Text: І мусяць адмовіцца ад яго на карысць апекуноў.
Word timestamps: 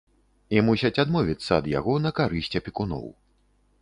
І 0.55 0.61
мусяць 0.69 0.99
адмовіцца 1.03 1.51
ад 1.61 1.69
яго 1.73 1.93
на 2.07 2.13
карысць 2.21 2.57
апекуноў. 2.61 3.05